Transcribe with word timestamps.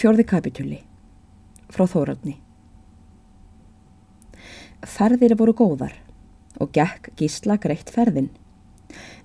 Fjörði 0.00 0.24
kapitúli 0.24 0.76
frá 1.68 1.82
Þórarni 1.84 2.38
Ferðir 4.88 5.34
voru 5.36 5.52
góðar 5.58 5.92
og 6.56 6.70
gekk 6.72 7.10
gísla 7.20 7.58
greitt 7.60 7.92
ferðin. 7.92 8.30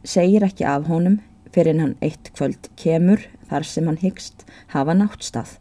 Segir 0.03 0.43
ekki 0.43 0.65
af 0.67 0.89
honum 0.89 1.21
fyrir 1.55 1.79
hann 1.79 1.93
eitt 2.03 2.27
kvöld 2.35 2.67
kemur 2.81 3.23
þar 3.47 3.67
sem 3.69 3.87
hann 3.87 4.01
hyggst 4.01 4.43
hafa 4.73 4.97
náttstað. 4.99 5.53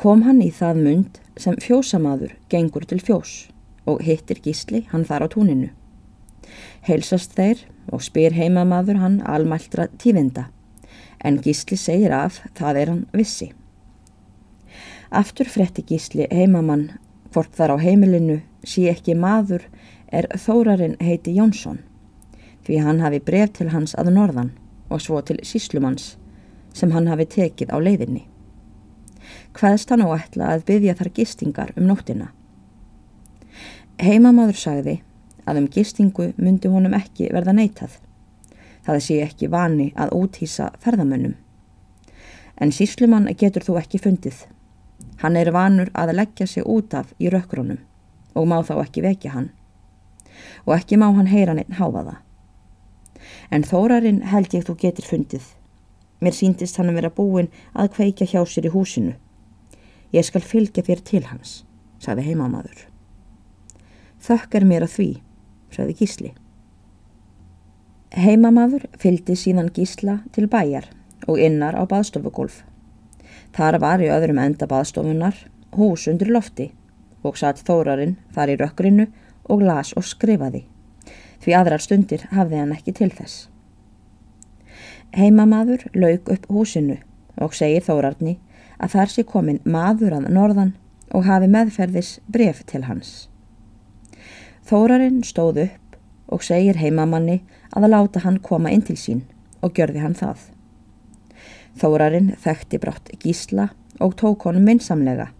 Kom 0.00 0.24
hann 0.24 0.40
í 0.40 0.48
það 0.48 0.80
mund 0.86 1.20
sem 1.36 1.60
fjósamaður 1.60 2.32
gengur 2.48 2.88
til 2.88 3.02
fjós 3.04 3.34
og 3.84 4.00
hittir 4.08 4.40
gísli 4.40 4.86
hann 4.94 5.04
þar 5.04 5.28
á 5.28 5.32
túninu. 5.36 5.68
Heilsast 6.88 7.36
þeir 7.36 7.68
og 7.92 8.08
spyr 8.08 8.40
heimamaður 8.40 9.04
hann 9.04 9.20
almæltra 9.20 9.90
tífinda 10.00 10.48
en 11.20 11.42
gísli 11.44 11.76
segir 11.76 12.16
af 12.22 12.40
það 12.56 12.84
er 12.86 12.94
hann 12.94 13.06
vissi. 13.12 13.52
Aftur 15.10 15.46
fretti 15.46 15.84
gísli 15.86 16.26
heimamann 16.30 16.88
hvort 17.30 17.52
þar 17.54 17.76
á 17.76 17.84
heimilinu 17.84 18.40
sé 18.66 18.88
ekki 18.90 19.14
maður 19.14 19.68
er 20.10 20.26
þórarinn 20.34 20.96
heiti 21.02 21.34
Jónsson 21.36 21.82
því 22.66 22.78
hann 22.82 23.02
hafi 23.04 23.20
bref 23.22 23.52
til 23.54 23.68
hans 23.70 23.94
að 23.94 24.10
norðan 24.16 24.50
og 24.90 25.02
svo 25.02 25.20
til 25.22 25.38
síslumanns 25.46 26.16
sem 26.74 26.90
hann 26.90 27.06
hafi 27.06 27.26
tekið 27.36 27.70
á 27.70 27.78
leiðinni. 27.78 28.24
Hvaðst 29.54 29.90
hann 29.90 30.02
á 30.02 30.10
ætla 30.18 30.50
að 30.54 30.66
byggja 30.66 30.96
þar 30.98 31.12
gistingar 31.14 31.70
um 31.76 31.86
nóttina? 31.86 32.32
Heimamaður 34.02 34.58
sagði 34.58 34.96
að 35.46 35.62
um 35.62 35.70
gistingu 35.70 36.32
myndi 36.36 36.68
honum 36.68 36.98
ekki 36.98 37.30
verða 37.32 37.54
neytað. 37.54 37.94
Það 38.82 39.00
sé 39.06 39.20
ekki 39.22 39.48
vani 39.50 39.92
að 39.94 40.12
úthýsa 40.18 40.72
ferðamönnum. 40.82 41.38
En 42.58 42.74
síslumann 42.74 43.30
getur 43.38 43.62
þú 43.62 43.78
ekki 43.80 44.02
fundið 44.02 44.44
Hann 45.22 45.36
er 45.36 45.52
vanur 45.52 45.90
að 45.96 46.14
leggja 46.18 46.46
sig 46.46 46.64
út 46.66 46.94
af 46.94 47.12
í 47.18 47.30
rökkrunum 47.32 47.78
og 48.36 48.48
má 48.48 48.58
þá 48.60 48.74
ekki 48.82 49.04
vekja 49.04 49.32
hann. 49.32 49.50
Og 50.68 50.74
ekki 50.76 50.98
má 51.00 51.08
hann 51.16 51.30
heyra 51.30 51.54
neitt 51.56 51.78
háfa 51.78 52.02
það. 52.04 52.18
En 53.50 53.64
þórarinn 53.64 54.24
held 54.28 54.52
ég 54.54 54.66
þú 54.66 54.76
getur 54.82 55.08
fundið. 55.08 55.46
Mér 56.20 56.36
síndist 56.36 56.76
hann 56.76 56.90
að 56.92 57.00
vera 57.00 57.12
búin 57.16 57.48
að 57.72 57.94
kveikja 57.96 58.28
hjá 58.28 58.42
sér 58.44 58.68
í 58.68 58.74
húsinu. 58.74 59.14
Ég 60.12 60.24
skal 60.28 60.44
fylgja 60.44 60.84
þér 60.84 61.02
til 61.04 61.22
hans, 61.30 61.64
sagði 61.98 62.28
heimamadur. 62.28 62.86
Þökkar 64.22 64.64
mér 64.68 64.86
að 64.86 64.94
því, 64.96 65.08
sagði 65.72 65.96
gísli. 66.00 66.30
Heimamadur 68.16 68.86
fylgdi 69.00 69.36
síðan 69.36 69.72
gísla 69.74 70.20
til 70.32 70.46
bæjar 70.48 70.88
og 71.26 71.40
innar 71.42 71.76
á 71.76 71.84
baðstofugolf. 71.88 72.62
Þar 73.56 73.78
var 73.80 74.02
í 74.04 74.08
öðrum 74.12 74.38
enda 74.42 74.66
baðstofunar 74.68 75.36
hús 75.76 76.06
undir 76.10 76.28
lofti 76.28 76.70
og 77.24 77.38
satt 77.40 77.62
þórarinn 77.64 78.16
þar 78.34 78.52
í 78.52 78.56
rökkrinu 78.60 79.06
og 79.48 79.62
las 79.64 79.92
og 79.96 80.04
skrifaði. 80.04 80.66
Því 81.40 81.54
aðrar 81.56 81.80
stundir 81.80 82.26
hafði 82.32 82.60
hann 82.60 82.74
ekki 82.74 82.92
til 82.98 83.08
þess. 83.16 83.46
Heimamaður 85.16 85.86
lauk 85.94 86.28
upp 86.34 86.44
húsinu 86.52 86.98
og 87.40 87.54
segir 87.56 87.84
þórarni 87.86 88.36
að 88.76 88.92
þar 88.96 89.12
sé 89.12 89.24
komin 89.24 89.62
maður 89.64 90.18
að 90.18 90.28
norðan 90.36 90.74
og 91.14 91.24
hafi 91.24 91.48
meðferðis 91.48 92.10
bref 92.28 92.60
til 92.68 92.82
hans. 92.84 93.30
Þórarinn 94.66 95.22
stóð 95.24 95.62
upp 95.64 95.96
og 96.28 96.44
segir 96.44 96.76
heimamanni 96.82 97.38
að 97.72 97.88
að 97.88 97.94
láta 97.94 98.24
hann 98.26 98.42
koma 98.42 98.74
inn 98.74 98.84
til 98.84 98.98
sín 99.00 99.24
og 99.62 99.72
gjörði 99.78 100.02
hann 100.02 100.18
það. 100.18 100.55
Þórarinn 101.76 102.30
þekkti 102.40 102.78
brátt 102.80 103.10
gísla 103.20 103.70
og 104.00 104.14
tók 104.16 104.46
honum 104.48 104.64
minsamlega 104.64 105.30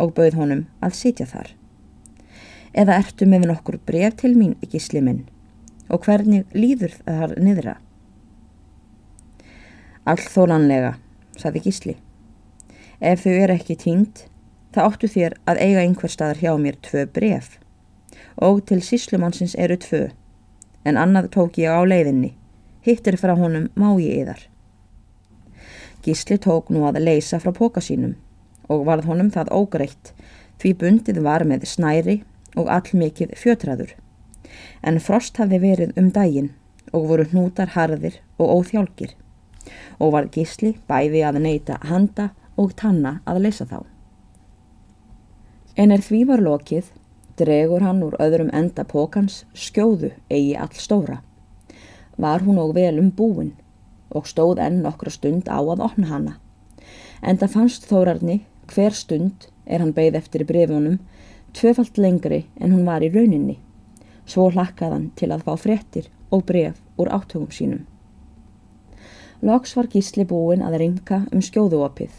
og 0.00 0.14
bauð 0.16 0.38
honum 0.40 0.62
að 0.80 0.96
sitja 0.96 1.26
þar. 1.28 1.50
Eða 2.72 2.96
ertu 3.02 3.28
með 3.28 3.48
nokkur 3.50 3.76
bref 3.86 4.16
til 4.22 4.32
mín, 4.32 4.54
gísli 4.64 5.02
minn, 5.04 5.26
og 5.92 6.06
hvernig 6.06 6.48
líður 6.56 6.94
þar 7.04 7.34
niðra? 7.36 7.74
All 10.08 10.18
þólanlega, 10.18 10.94
saði 11.36 11.62
gísli. 11.66 11.96
Ef 12.98 13.26
þau 13.26 13.34
er 13.34 13.52
ekki 13.52 13.76
tínt, 13.76 14.24
það 14.72 14.88
áttu 14.88 15.10
þér 15.12 15.36
að 15.44 15.60
eiga 15.66 15.84
einhver 15.84 16.12
staðar 16.14 16.40
hjá 16.40 16.54
mér 16.56 16.78
tvö 16.80 17.04
bref 17.12 17.58
og 18.36 18.62
til 18.66 18.80
síslumannsins 18.80 19.54
eru 19.60 19.76
tvö, 19.76 20.06
en 20.88 20.96
annað 20.96 21.28
tók 21.36 21.58
ég 21.60 21.68
á 21.68 21.84
leiðinni, 21.84 22.32
hittir 22.86 23.18
frá 23.20 23.34
honum 23.36 23.68
má 23.76 23.92
ég 24.00 24.22
yðar. 24.24 24.48
Gísli 26.02 26.38
tók 26.38 26.70
nú 26.74 26.82
að 26.88 26.98
leysa 27.06 27.38
frá 27.38 27.52
póka 27.54 27.80
sínum 27.80 28.16
og 28.72 28.86
varð 28.88 29.06
honum 29.10 29.30
það 29.30 29.52
ógreitt 29.54 30.12
því 30.62 30.72
bundið 30.80 31.20
var 31.22 31.44
með 31.46 31.66
snæri 31.70 32.16
og 32.58 32.70
allmikið 32.70 33.36
fjötraður. 33.38 33.94
En 34.82 34.98
frost 35.00 35.38
hafði 35.38 35.60
verið 35.62 35.94
um 36.00 36.10
daginn 36.14 36.50
og 36.92 37.08
voru 37.10 37.26
hnútar 37.30 37.72
harðir 37.76 38.18
og 38.38 38.50
óþjálkir 38.58 39.14
og 40.02 40.12
var 40.16 40.28
gísli 40.34 40.74
bæði 40.90 41.22
að 41.26 41.40
neyta 41.46 41.78
handa 41.86 42.30
og 42.58 42.74
tanna 42.76 43.20
að 43.24 43.44
leysa 43.46 43.66
þá. 43.70 43.78
En 45.78 45.94
er 45.94 46.02
því 46.04 46.24
var 46.28 46.42
lokið, 46.44 46.90
dregur 47.38 47.84
hann 47.86 48.02
úr 48.04 48.18
öðrum 48.20 48.50
enda 48.52 48.84
pókans 48.84 49.44
skjóðu 49.54 50.10
eigi 50.28 50.56
all 50.58 50.74
stóra. 50.76 51.22
Var 52.18 52.42
hún 52.44 52.58
og 52.60 52.74
vel 52.76 52.98
um 53.00 53.08
búin 53.14 53.54
og 54.14 54.28
stóð 54.28 54.60
enn 54.62 54.82
nokkra 54.84 55.10
stund 55.10 55.48
á 55.48 55.60
að 55.60 55.82
opna 55.84 56.08
hana. 56.10 56.34
En 57.22 57.38
það 57.38 57.54
fannst 57.56 57.88
þórarni 57.90 58.40
hver 58.72 58.94
stund 58.96 59.48
er 59.66 59.82
hann 59.82 59.94
beigð 59.96 60.18
eftir 60.20 60.44
brefunum 60.46 60.98
tvöfalt 61.52 61.98
lengri 61.98 62.44
en 62.60 62.72
hún 62.72 62.86
var 62.86 63.04
í 63.04 63.10
rauninni. 63.12 63.58
Svo 64.26 64.48
hlakkaðan 64.50 65.10
til 65.18 65.32
að 65.34 65.44
fá 65.46 65.56
fréttir 65.58 66.08
og 66.30 66.44
bref 66.48 66.78
úr 67.00 67.10
áttugum 67.12 67.50
sínum. 67.52 67.82
Loks 69.42 69.74
var 69.76 69.90
gísli 69.90 70.24
búin 70.28 70.62
að 70.62 70.78
ringa 70.84 71.24
um 71.32 71.42
skjóðuopið. 71.42 72.12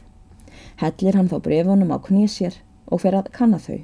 Hellir 0.81 1.17
hann 1.17 1.31
þá 1.31 1.39
brefunum 1.45 1.93
á 1.95 1.97
knísjér 2.03 2.59
og 2.91 3.01
fer 3.01 3.15
að 3.15 3.31
kanna 3.31 3.59
þau, 3.63 3.79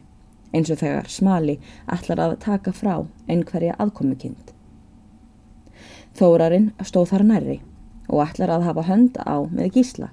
eins 0.54 0.70
og 0.74 0.82
þegar 0.82 1.08
smali 1.10 1.56
ætlar 1.88 2.20
að 2.26 2.38
taka 2.44 2.74
frá 2.76 3.06
einhverja 3.32 3.78
aðkomukind. 3.80 4.52
Þórarinn 6.20 6.74
stóð 6.84 7.14
þar 7.14 7.26
nærri 7.30 7.60
og 8.10 8.26
ætlar 8.26 8.52
að 8.54 8.66
hafa 8.68 8.86
hönd 8.90 9.18
á 9.22 9.38
með 9.46 9.78
gísla. 9.78 10.10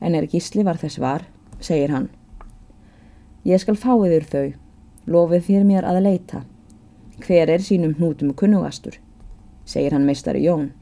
En 0.00 0.14
er 0.14 0.28
gísli 0.28 0.64
var 0.64 0.78
þess 0.80 1.00
var, 1.00 1.24
segir 1.60 1.92
hann. 1.92 2.08
Ég 3.46 3.62
skal 3.62 3.78
fá 3.80 3.94
yfir 3.94 4.26
þau, 4.28 4.48
lofið 5.06 5.46
þér 5.48 5.66
mér 5.66 5.86
að 5.88 6.02
leita. 6.04 6.42
Hver 7.22 7.48
er 7.48 7.62
sínum 7.64 7.94
hnútum 7.96 8.34
kunnugastur, 8.36 8.98
segir 9.64 9.96
hann 9.96 10.04
meistari 10.04 10.44
Jón. 10.44 10.72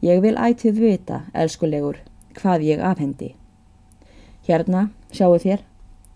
Ég 0.00 0.22
vil 0.22 0.36
ætið 0.38 0.78
vita, 0.80 1.24
elskulegur, 1.34 1.98
hvað 2.38 2.64
ég 2.64 2.84
afhendi. 2.84 3.34
Hérna, 4.46 4.88
sjáu 5.12 5.36
þér, 5.42 5.64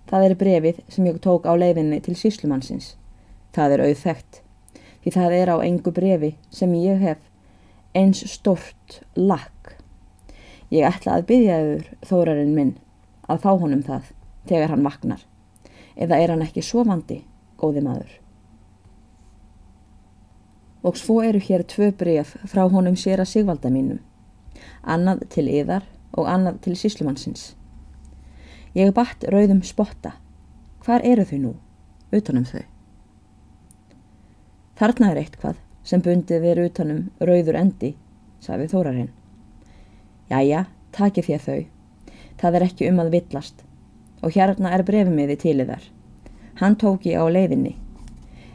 það 0.09 0.29
er 0.29 0.39
brefið 0.39 0.79
sem 0.89 1.11
ég 1.11 1.19
tók 1.21 1.45
á 1.45 1.53
leiðinni 1.59 1.99
til 2.01 2.15
síslumannsins. 2.17 2.95
Það 3.53 3.75
er 3.75 3.85
auðþægt, 3.89 4.41
því 5.03 5.13
það 5.19 5.37
er 5.41 5.53
á 5.53 5.57
engu 5.67 5.93
brefi 5.93 6.37
sem 6.55 6.73
ég 6.79 7.03
hef 7.03 7.32
eins 7.95 8.23
stort 8.33 9.03
lakk. 9.17 9.77
Ég 10.73 10.87
ætla 10.89 11.19
að 11.19 11.27
byggja 11.29 11.59
yfir 11.61 11.89
þórarinn 12.09 12.55
minn 12.57 12.73
að 13.29 13.43
fá 13.45 13.51
honum 13.53 13.83
það 13.85 14.13
þegar 14.49 14.73
hann 14.73 14.87
vaknar. 14.87 15.25
Eða 15.97 16.19
er 16.19 16.33
hann 16.33 16.45
ekki 16.45 16.65
svo 16.65 16.87
vandi, 16.89 17.21
góði 17.61 17.83
maður? 17.85 18.13
Og 20.83 20.97
svo 20.99 21.21
eru 21.23 21.43
hér 21.43 21.67
tvö 21.69 21.93
bref 21.95 22.33
frá 22.49 22.65
honum 22.73 22.97
sér 22.99 23.23
að 23.23 23.31
sigvalda 23.35 23.71
mínum. 23.71 24.01
Annað 24.83 25.27
til 25.35 25.47
yðar 25.53 25.85
og 26.17 26.27
annað 26.29 26.63
til 26.65 26.79
síslumannsins. 26.79 27.53
Ég 28.75 28.95
batt 28.97 29.29
rauðum 29.29 29.61
spotta. 29.63 30.17
Hvar 30.83 31.05
eru 31.05 31.27
þau 31.29 31.39
nú? 31.39 31.53
Utanum 32.13 32.49
þau. 32.49 32.65
Þarna 34.81 35.13
er 35.13 35.21
eitt 35.21 35.37
hvað 35.39 35.61
sem 35.85 36.03
bundið 36.03 36.45
við 36.47 36.63
utanum 36.67 37.03
rauður 37.21 37.59
endi, 37.59 37.93
sagði 38.41 38.69
Þórarinn. 38.73 39.11
Jæja, 40.31 40.65
takið 40.95 41.29
þér 41.29 41.45
þau. 41.47 41.61
Það 42.41 42.57
er 42.59 42.67
ekki 42.69 42.89
um 42.91 43.03
að 43.03 43.13
villast 43.17 43.65
og 44.23 44.37
hérna 44.37 44.71
er 44.77 44.85
brefimiði 44.87 45.37
til 45.43 45.59
þar. 45.67 45.83
Hann 46.61 46.77
tók 46.79 47.07
ég 47.09 47.19
á 47.19 47.27
leiðinni, 47.27 47.75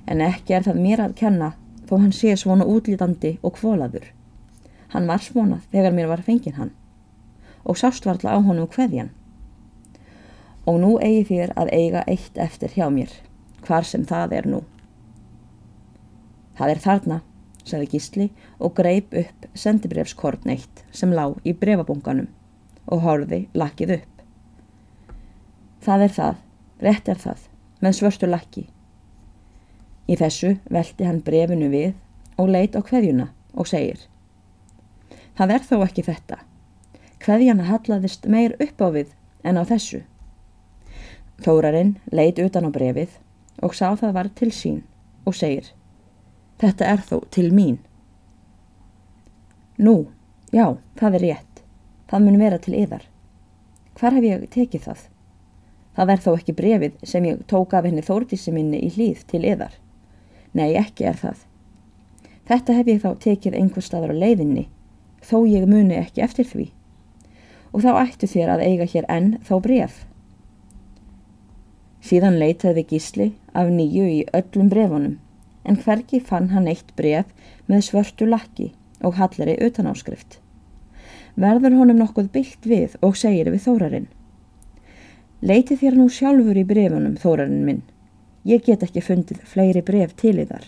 en 0.08 0.24
ekki 0.24 0.56
er 0.56 0.64
það 0.64 0.80
mér 0.80 1.04
að 1.04 1.18
kenna 1.20 1.54
þó 1.88 1.98
hann 2.00 2.14
sé 2.16 2.36
svona 2.40 2.68
útlítandi 2.68 3.38
og 3.44 3.58
kvólaður. 3.58 4.06
Hann 4.94 5.08
var 5.08 5.24
svona 5.24 5.60
þegar 5.72 5.96
mér 5.96 6.12
var 6.12 6.24
fengið 6.24 6.60
hann 6.62 6.76
og 7.68 7.76
sást 7.76 8.06
varla 8.08 8.32
á 8.32 8.40
honum 8.40 8.70
hverjan. 8.72 9.10
Og 10.64 10.80
nú 10.80 10.94
eigi 11.04 11.26
þér 11.28 11.52
að 11.60 11.72
eiga 11.76 12.04
eitt 12.08 12.38
eftir 12.40 12.72
hjá 12.72 12.88
mér, 12.92 13.12
hvar 13.68 13.84
sem 13.84 14.06
það 14.08 14.36
er 14.40 14.48
nú. 14.48 14.62
Það 16.58 16.74
er 16.74 16.82
þarna, 16.82 17.18
sagði 17.68 17.90
Gísli 17.92 18.28
og 18.64 18.74
greip 18.80 19.14
upp 19.14 19.46
sendibrefskorn 19.54 20.50
eitt 20.54 20.84
sem 20.96 21.14
lá 21.14 21.30
í 21.46 21.54
brefabunganum 21.54 22.30
og 22.88 23.04
horfi 23.04 23.44
lakið 23.54 23.98
upp. 24.00 24.24
Það 25.84 26.04
er 26.08 26.14
það, 26.18 26.42
rétt 26.82 27.14
er 27.14 27.22
það, 27.22 27.46
með 27.84 27.98
svörstu 28.00 28.30
lakki. 28.32 28.66
Í 30.08 30.16
þessu 30.18 30.56
velti 30.72 31.06
hann 31.06 31.22
brefinu 31.24 31.70
við 31.72 31.94
og 32.40 32.50
leit 32.54 32.78
á 32.80 32.82
hverjuna 32.82 33.30
og 33.54 33.68
segir 33.70 34.08
Það 35.38 35.52
er 35.54 35.66
þó 35.70 35.76
ekki 35.86 36.04
þetta. 36.08 36.38
Hverjana 37.22 37.68
hallaðist 37.68 38.26
meir 38.26 38.56
upp 38.64 38.82
á 38.82 38.88
við 38.96 39.12
en 39.46 39.60
á 39.62 39.64
þessu. 39.70 40.02
Þórarinn 41.46 41.98
leit 42.10 42.40
utan 42.42 42.66
á 42.66 42.74
brefið 42.74 43.20
og 43.62 43.76
sá 43.78 43.92
það 43.94 44.16
var 44.18 44.30
til 44.34 44.50
sín 44.50 44.80
og 45.30 45.38
segir 45.38 45.70
Þetta 46.58 46.88
er 46.90 47.04
þó 47.06 47.18
til 47.34 47.52
mín. 47.54 47.78
Nú, 49.78 50.08
já, 50.50 50.78
það 50.98 51.20
er 51.20 51.26
rétt. 51.28 51.62
Það 52.10 52.24
mun 52.24 52.40
vera 52.42 52.58
til 52.58 52.74
yðar. 52.74 53.04
Hvar 53.98 54.16
hef 54.16 54.26
ég 54.26 54.48
tekið 54.54 54.88
það? 54.88 55.04
Það 55.98 56.14
er 56.14 56.24
þó 56.24 56.32
ekki 56.36 56.54
brefið 56.58 56.98
sem 57.10 57.26
ég 57.26 57.44
tók 57.50 57.74
af 57.74 57.86
henni 57.86 58.06
þórtísi 58.06 58.54
minni 58.54 58.80
í 58.86 58.90
hlýð 58.94 59.24
til 59.30 59.44
yðar. 59.46 59.76
Nei, 60.58 60.74
ekki 60.78 61.08
er 61.10 61.18
það. 61.18 61.44
Þetta 62.48 62.76
hef 62.78 62.90
ég 62.92 63.00
þá 63.04 63.10
tekið 63.24 63.58
einhver 63.60 63.86
staðar 63.86 64.14
á 64.14 64.22
leiðinni, 64.22 64.68
þó 65.26 65.42
ég 65.50 65.66
muni 65.70 65.98
ekki 65.98 66.24
eftir 66.24 66.48
því. 66.48 66.68
Og 67.74 67.84
þá 67.84 67.90
ættu 68.06 68.30
þér 68.30 68.54
að 68.54 68.64
eiga 68.70 68.88
hér 68.88 69.08
enn 69.12 69.32
þá 69.46 69.54
bref. 69.66 69.98
Síðan 72.02 72.38
leitaði 72.40 72.86
gísli 72.88 73.32
af 73.58 73.70
nýju 73.74 74.06
í 74.08 74.20
öllum 74.38 74.70
brefunum, 74.72 75.18
en 75.68 75.80
hverki 75.84 76.20
fann 76.24 76.52
hann 76.56 76.70
eitt 76.72 76.94
bref 76.96 77.30
með 77.68 77.84
svörtu 77.90 78.28
lakki 78.28 78.72
og 79.04 79.18
hallari 79.20 79.58
utanáskrift. 79.62 80.40
Verður 81.38 81.76
honum 81.78 82.00
nokkuð 82.02 82.32
byllt 82.34 82.66
við 82.66 82.96
og 83.06 83.18
segir 83.20 83.52
við 83.54 83.66
þórarinn. 83.68 84.08
Leiti 85.42 85.78
þér 85.78 86.00
nú 86.00 86.08
sjálfur 86.10 86.58
í 86.58 86.66
brefunum, 86.66 87.18
þórarinn 87.22 87.66
minn. 87.68 87.84
Ég 88.48 88.64
get 88.66 88.82
ekki 88.88 89.04
fundið 89.06 89.44
fleiri 89.46 89.84
bref 89.86 90.16
til 90.18 90.38
í 90.40 90.48
þar. 90.50 90.66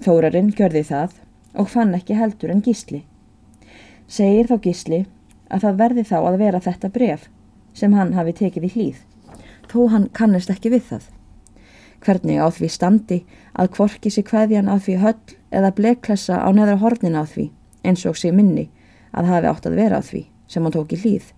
Þórarinn 0.00 0.50
gjörði 0.56 0.82
það 0.88 1.14
og 1.60 1.70
fann 1.70 1.94
ekki 1.94 2.16
heldur 2.18 2.50
en 2.50 2.64
gísli. 2.64 3.04
Segir 4.10 4.48
þá 4.50 4.56
gísli 4.64 5.04
að 5.50 5.66
það 5.66 5.80
verði 5.84 6.04
þá 6.08 6.18
að 6.18 6.40
vera 6.40 6.62
þetta 6.64 6.90
bref 6.94 7.28
sem 7.76 7.94
hann 7.94 8.16
hafi 8.16 8.34
tekið 8.40 8.66
í 8.66 8.70
hlýð, 8.74 9.00
þó 9.70 9.80
hann 9.92 10.08
kannist 10.16 10.50
ekki 10.50 10.72
við 10.74 10.86
það. 10.88 11.04
Hvernig 12.00 12.40
á 12.40 12.48
því 12.48 12.68
standi 12.72 13.18
að 13.52 13.72
kvorki 13.76 14.12
sér 14.12 14.28
hveðjan 14.30 14.70
að 14.72 14.84
því 14.86 14.94
höll 15.04 15.34
eða 15.50 15.74
bleklessa 15.76 16.40
á 16.40 16.48
neðra 16.54 16.78
hornin 16.80 17.18
á 17.18 17.24
því 17.28 17.50
eins 17.84 18.06
og 18.08 18.16
sé 18.16 18.32
minni 18.32 18.70
að 19.12 19.28
hafi 19.32 19.50
átt 19.50 19.68
að 19.68 19.76
vera 19.80 20.00
á 20.00 20.02
því 20.04 20.24
sem 20.48 20.64
hann 20.64 20.74
tók 20.74 20.94
í 20.96 21.00
hlýð 21.02 21.32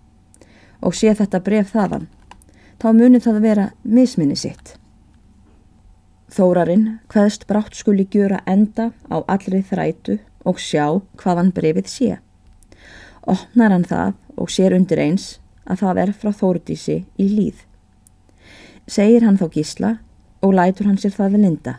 og 0.82 0.94
sé 0.99 1.12
þetta 1.14 1.41
bref 1.47 1.73
þaðan, 1.73 2.09
þá 2.82 2.88
munir 2.97 3.23
það 3.23 3.43
vera 3.44 3.67
misminni 3.82 4.37
sitt. 4.38 4.75
Þórarinn 6.32 6.99
hvaðst 7.12 7.47
brátt 7.47 7.76
skuli 7.76 8.06
gjöra 8.11 8.41
enda 8.49 8.91
á 9.12 9.23
allri 9.31 9.61
þrætu 9.62 10.19
og 10.49 10.59
sjá 10.59 10.99
hvaðan 11.20 11.53
brefið 11.55 11.91
sé. 11.93 12.11
Opnar 13.23 13.75
hann 13.75 13.87
það 13.87 14.14
og 14.41 14.50
sér 14.50 14.75
undir 14.75 15.03
eins 15.03 15.37
að 15.69 15.85
það 15.85 16.00
er 16.03 16.14
frá 16.19 16.32
Þórdísi 16.35 16.97
í 17.20 17.26
líð. 17.31 17.61
Segir 18.91 19.23
hann 19.26 19.38
þá 19.38 19.47
gísla 19.55 19.93
og 20.43 20.55
lætur 20.59 20.89
hann 20.91 20.99
sér 21.00 21.15
það 21.15 21.37
við 21.37 21.44
linda. 21.47 21.75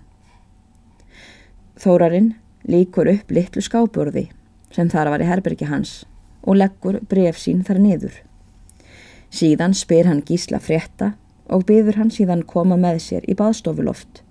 Þórarinn 1.83 2.33
líkur 2.69 3.09
upp 3.11 3.31
litlu 3.31 3.61
skáburði 3.61 4.29
sem 4.73 4.89
þar 4.89 5.11
var 5.13 5.23
í 5.23 5.27
herbergi 5.27 5.67
hans 5.69 6.03
og 6.43 6.57
leggur 6.59 6.99
bref 7.09 7.39
sín 7.39 7.63
þar 7.67 7.81
niður. 7.83 8.15
Síðan 9.33 9.75
spyr 9.75 10.07
hann 10.07 10.23
gísla 10.25 10.59
frétta 10.61 11.13
og 11.51 11.65
byður 11.67 11.99
hann 11.99 12.11
síðan 12.13 12.45
koma 12.47 12.77
með 12.79 13.01
sér 13.07 13.27
í 13.27 13.35
baðstofuloft 13.37 14.23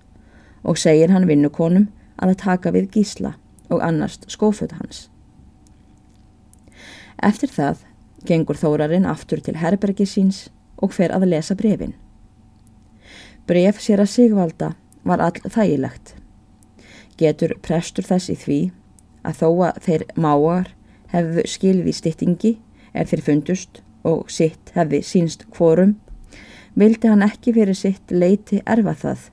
og 0.63 0.79
segir 0.79 1.11
hann 1.13 1.27
vinnukonum 1.29 1.89
að 2.17 2.33
það 2.33 2.43
taka 2.43 2.71
við 2.75 2.91
gísla 2.97 3.33
og 3.69 3.83
annarst 3.83 4.29
skófut 4.31 4.73
hans. 4.79 5.07
Eftir 7.23 7.51
það 7.51 7.83
gengur 8.27 8.59
þórarinn 8.59 9.07
aftur 9.09 9.41
til 9.43 9.57
herbergi 9.59 10.07
síns 10.07 10.47
og 10.77 10.95
fer 10.95 11.13
að 11.15 11.27
lesa 11.33 11.55
brefin. 11.55 11.93
Bref 13.43 13.81
sér 13.83 13.99
að 13.99 14.07
Sigvalda 14.07 14.69
var 15.03 15.19
all 15.19 15.35
þægilegt. 15.43 16.13
Getur 17.19 17.57
prestur 17.59 18.07
þess 18.07 18.31
í 18.31 18.37
því 18.39 18.59
að 19.27 19.41
þó 19.41 19.49
að 19.67 19.81
þeir 19.83 20.05
máar 20.15 20.71
hefðu 21.11 21.43
skilði 21.51 21.95
stýttingi 21.97 22.53
er 22.95 23.09
þeir 23.11 23.25
fundust 23.27 23.81
og 24.07 24.31
sitt 24.31 24.71
hefði 24.77 25.03
sínst 25.03 25.45
kvorum, 25.51 25.97
vildi 26.79 27.11
hann 27.11 27.25
ekki 27.25 27.53
fyrir 27.55 27.77
sitt 27.77 28.15
leiti 28.15 28.61
erfa 28.63 28.95
það, 29.03 29.29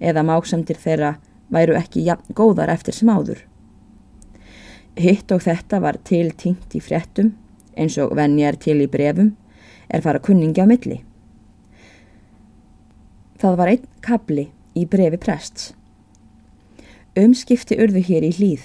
eða 0.00 0.24
máksamtir 0.24 0.80
þeirra 0.80 1.14
væru 1.52 1.76
ekki 1.76 2.08
góðar 2.32 2.72
eftir 2.72 2.96
sem 2.96 3.12
áður. 3.12 3.44
Hitt 4.96 5.32
og 5.36 5.44
þetta 5.44 5.84
var 5.84 6.00
til 6.00 6.30
tingt 6.32 6.72
í 6.72 6.80
fréttum, 6.80 7.34
eins 7.76 7.98
og 8.00 8.16
venjar 8.16 8.56
til 8.56 8.80
í 8.80 8.88
brefum, 8.88 9.34
er 9.88 10.00
fara 10.00 10.22
kunningi 10.22 10.64
á 10.64 10.66
milli. 10.70 11.04
Það 13.44 13.56
var 13.60 13.68
einn 13.68 13.88
kabli 14.00 14.46
í 14.72 14.86
brefi 14.88 15.18
prests. 15.20 15.74
Umskipti 17.20 17.76
urðu 17.76 18.00
hér 18.08 18.24
í 18.24 18.30
hlýð, 18.32 18.62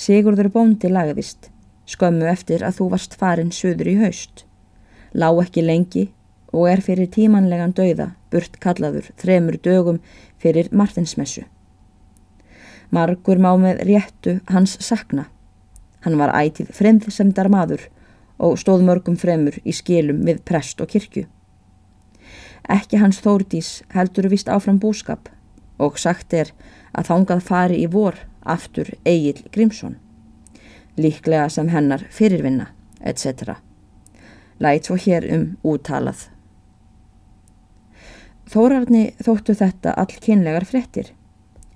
Sigurður 0.00 0.48
bóndi 0.54 0.88
lagðist, 0.88 1.50
skömmu 1.84 2.24
eftir 2.32 2.64
að 2.64 2.78
þú 2.78 2.86
varst 2.94 3.18
farin 3.20 3.52
söður 3.52 3.90
í 3.92 3.98
haust 4.00 4.46
lá 5.14 5.28
ekki 5.30 5.62
lengi 5.62 6.08
og 6.54 6.68
er 6.70 6.82
fyrir 6.82 7.10
tímanlegan 7.10 7.74
dauða 7.76 8.12
burt 8.32 8.58
kallaður 8.62 9.10
þremur 9.20 9.58
dögum 9.62 10.00
fyrir 10.42 10.70
Martinsmessu. 10.72 11.44
Margur 12.90 13.38
má 13.38 13.52
með 13.60 13.84
réttu 13.88 14.38
hans 14.50 14.78
sakna. 14.80 15.28
Hann 16.00 16.18
var 16.18 16.34
ætið 16.34 16.72
fremðsemdar 16.74 17.52
maður 17.52 17.86
og 18.40 18.58
stóð 18.58 18.88
mörgum 18.88 19.20
fremur 19.20 19.60
í 19.64 19.76
skilum 19.76 20.24
við 20.26 20.42
prest 20.48 20.80
og 20.80 20.90
kirkju. 20.90 21.28
Ekki 22.68 23.00
hans 23.02 23.20
þórdís 23.20 23.82
heldur 23.92 24.30
vist 24.32 24.48
áfram 24.48 24.80
búskap 24.80 25.28
og 25.78 25.98
sagt 25.98 26.32
er 26.32 26.54
að 26.94 27.10
þángað 27.10 27.44
fari 27.44 27.82
í 27.82 27.90
vor 27.90 28.16
aftur 28.40 28.94
Egil 29.04 29.44
Grímsson, 29.52 29.98
líklega 30.96 31.48
sem 31.50 31.68
hennar 31.72 32.06
fyrirvinna, 32.10 32.70
etc 33.00 33.58
læt 34.58 34.86
svo 34.86 34.96
hér 34.96 35.26
um 35.34 35.44
úttalað. 35.66 36.28
Þórarni 38.50 39.04
þóttu 39.24 39.56
þetta 39.56 39.94
all 39.98 40.18
kynlegar 40.22 40.66
frettir, 40.68 41.10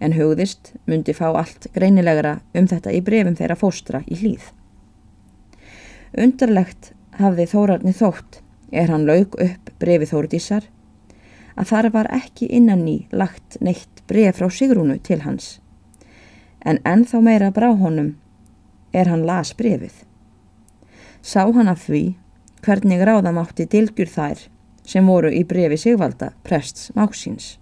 en 0.01 0.15
hugðist 0.15 0.75
myndi 0.87 1.15
fá 1.17 1.31
allt 1.33 1.67
greinilegra 1.75 2.39
um 2.55 2.69
þetta 2.71 2.93
í 2.95 3.01
brefum 3.03 3.37
þeirra 3.39 3.59
fóstra 3.59 4.03
í 4.07 4.19
hlýð. 4.21 4.51
Undarlegt 6.19 6.93
hafði 7.19 7.49
Þórarni 7.51 7.95
þótt, 7.97 8.43
er 8.71 8.93
hann 8.93 9.09
laug 9.09 9.35
upp 9.43 9.73
brefi 9.81 10.07
Þórdísar, 10.09 10.69
að 11.59 11.71
þar 11.73 11.91
var 11.95 12.09
ekki 12.15 12.49
innan 12.55 12.87
í 12.89 12.99
lagt 13.11 13.59
neitt 13.61 14.03
bref 14.11 14.39
frá 14.39 14.49
Sigrúnu 14.53 14.99
til 15.03 15.23
hans, 15.25 15.59
en 16.65 16.79
ennþá 16.87 17.21
meira 17.25 17.51
brá 17.55 17.73
honum 17.75 18.15
er 18.93 19.11
hann 19.11 19.27
las 19.27 19.53
brefið. 19.59 20.05
Sá 21.23 21.45
hann 21.45 21.69
af 21.69 21.85
því 21.89 22.03
hvernig 22.65 23.03
ráðamátti 23.05 23.67
dilgjur 23.71 24.11
þær 24.11 24.47
sem 24.89 25.07
voru 25.07 25.31
í 25.35 25.45
brefi 25.45 25.77
Sigvalda, 25.77 26.33
prests 26.47 26.93
Máksins. 26.97 27.57